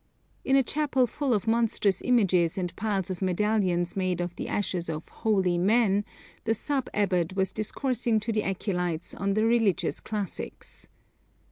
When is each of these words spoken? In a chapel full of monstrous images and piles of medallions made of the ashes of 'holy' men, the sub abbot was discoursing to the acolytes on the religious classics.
In 0.43 0.55
a 0.55 0.63
chapel 0.63 1.05
full 1.05 1.31
of 1.31 1.45
monstrous 1.45 2.01
images 2.01 2.57
and 2.57 2.75
piles 2.75 3.11
of 3.11 3.21
medallions 3.21 3.95
made 3.95 4.19
of 4.19 4.35
the 4.35 4.47
ashes 4.47 4.89
of 4.89 5.07
'holy' 5.09 5.59
men, 5.59 6.05
the 6.45 6.55
sub 6.55 6.89
abbot 6.91 7.35
was 7.35 7.51
discoursing 7.51 8.19
to 8.21 8.31
the 8.31 8.41
acolytes 8.41 9.13
on 9.13 9.35
the 9.35 9.45
religious 9.45 9.99
classics. 9.99 10.87